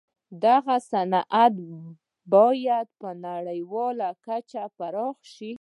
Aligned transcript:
دغه 0.45 0.75
صنعت 0.91 1.53
بايد 2.33 2.87
په 3.01 3.09
نړيواله 3.27 4.09
کچه 4.27 4.63
پراخ 4.77 5.15
شي. 5.33 5.49